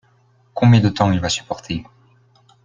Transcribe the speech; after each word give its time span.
Combien 0.55 0.79
de 0.81 0.89
temps 0.89 1.11
il 1.11 1.19
va 1.19 1.29
supporter? 1.29 1.85